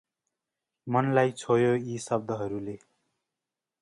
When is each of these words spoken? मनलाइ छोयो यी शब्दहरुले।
मनलाइ 0.87 1.31
छोयो 1.41 1.75
यी 1.75 1.97
शब्दहरुले। 2.07 2.77